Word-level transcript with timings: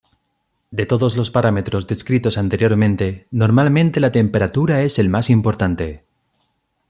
De 0.71 0.87
todos 0.87 1.15
los 1.15 1.29
parámetros 1.29 1.85
descritos 1.85 2.39
anteriormente, 2.39 3.27
normalmente 3.29 3.99
la 3.99 4.11
temperatura 4.11 4.81
es 4.81 4.97
el 4.97 5.09
más 5.09 5.29
importante. 5.29 6.03